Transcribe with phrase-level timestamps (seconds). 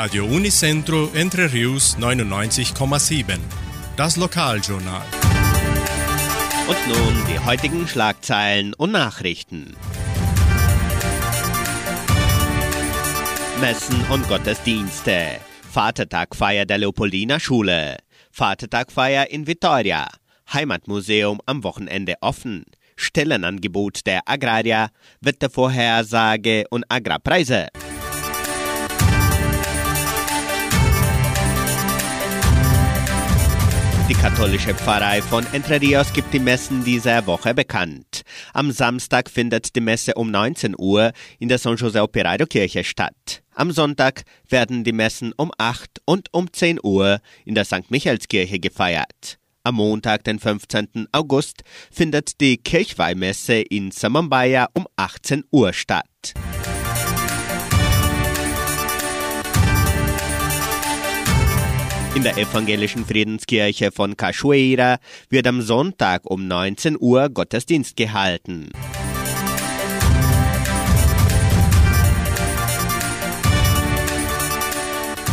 [0.00, 3.36] Radio Unicentro Entre Rius 99,7.
[3.96, 5.02] Das Lokaljournal.
[6.68, 9.74] Und nun die heutigen Schlagzeilen und Nachrichten.
[13.60, 15.40] Messen und Gottesdienste.
[15.68, 17.96] Vatertagfeier der Leopoldina Schule.
[18.30, 20.06] Vatertagfeier in Vitoria.
[20.52, 22.66] Heimatmuseum am Wochenende offen.
[22.94, 24.90] Stellenangebot der Agraria,
[25.20, 27.66] Wettervorhersage und Agrarpreise.
[34.08, 38.22] Die katholische Pfarrei von Entre Rios gibt die Messen dieser Woche bekannt.
[38.54, 43.42] Am Samstag findet die Messe um 19 Uhr in der San José Operario Kirche statt.
[43.54, 47.90] Am Sonntag werden die Messen um 8 und um 10 Uhr in der St.
[47.90, 49.38] Michaelskirche gefeiert.
[49.62, 51.08] Am Montag, den 15.
[51.12, 51.62] August,
[51.92, 56.32] findet die Kirchweihmesse in Samambaya um 18 Uhr statt.
[62.18, 64.98] In der evangelischen Friedenskirche von Cachoeira
[65.30, 68.70] wird am Sonntag um 19 Uhr Gottesdienst gehalten.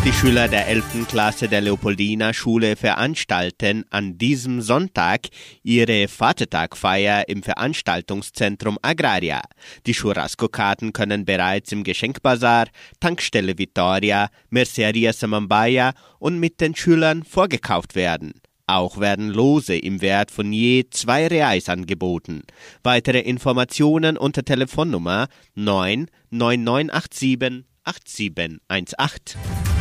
[0.05, 1.07] Die Schüler der 11.
[1.07, 5.21] Klasse der Leopoldina Schule veranstalten an diesem Sonntag
[5.63, 9.41] ihre Vatertagfeier im Veranstaltungszentrum Agraria.
[9.87, 12.67] Die Churrasco-Karten können bereits im Geschenkbazar,
[12.99, 18.35] Tankstelle Vittoria, Merceria Samambaya und mit den Schülern vorgekauft werden.
[18.67, 22.43] Auch werden Lose im Wert von je zwei Reais angeboten.
[22.83, 29.74] Weitere Informationen unter Telefonnummer 9 9987 8718.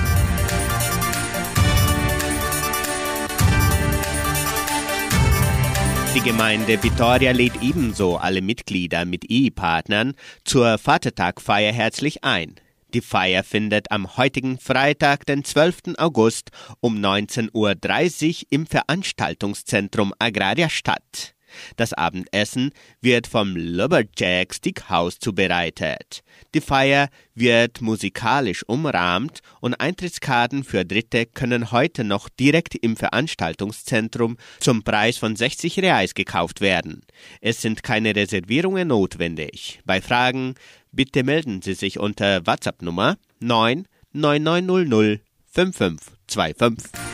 [6.15, 12.55] Die Gemeinde Vittoria lädt ebenso alle Mitglieder mit Ehepartnern zur Vatertagfeier herzlich ein.
[12.95, 15.97] Die Feier findet am heutigen Freitag, den 12.
[15.98, 21.33] August um 19.30 Uhr im Veranstaltungszentrum Agraria statt.
[21.77, 22.70] Das Abendessen
[23.01, 26.23] wird vom Lumberjack Stickhouse zubereitet.
[26.55, 34.37] Die Feier wird musikalisch umrahmt und Eintrittskarten für Dritte können heute noch direkt im Veranstaltungszentrum
[34.61, 37.03] zum Preis von 60 Reais gekauft werden.
[37.41, 39.81] Es sind keine Reservierungen notwendig.
[39.85, 40.55] Bei Fragen
[40.92, 45.21] bitte melden Sie sich unter WhatsApp-Nummer 9 9900
[45.55, 47.14] 5525.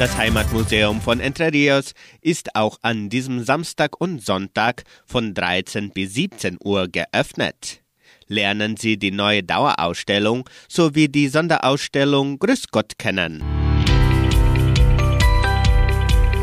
[0.00, 6.14] Das Heimatmuseum von Entre Rios ist auch an diesem Samstag und Sonntag von 13 bis
[6.14, 7.82] 17 Uhr geöffnet.
[8.26, 13.44] Lernen Sie die neue Dauerausstellung sowie die Sonderausstellung Grüß Gott kennen.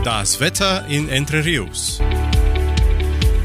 [0.03, 1.99] Das Wetter in Entre Rios.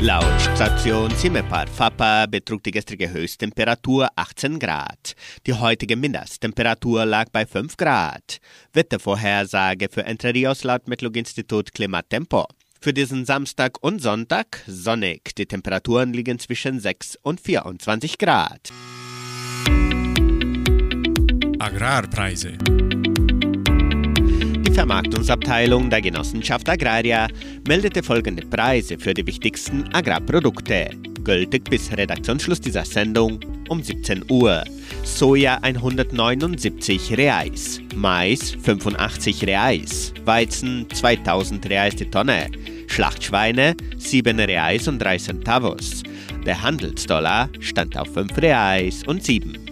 [0.02, 5.14] Laut Station Simepar Fapa betrug die gestrige Höchsttemperatur 18 Grad.
[5.46, 8.38] Die heutige Mindesttemperatur lag bei 5 Grad.
[8.72, 12.46] Wettervorhersage für Entre Rios laut Metlog-Institut Klimatempo.
[12.80, 15.36] Für diesen Samstag und Sonntag sonnig.
[15.36, 18.72] Die Temperaturen liegen zwischen 6 und 24 Grad.
[21.60, 22.58] Agrarpreise.
[24.72, 27.28] Die Vermarktungsabteilung der Genossenschaft Agraria
[27.68, 30.88] meldete folgende Preise für die wichtigsten Agrarprodukte,
[31.22, 33.38] gültig bis Redaktionsschluss dieser Sendung
[33.68, 34.64] um 17 Uhr.
[35.04, 42.46] Soja 179 Reais, Mais 85 Reais, Weizen 2000 Reais die Tonne,
[42.86, 46.02] Schlachtschweine 7 Reais und 3 Centavos.
[46.46, 49.71] Der Handelsdollar stand auf 5 Reais und 7.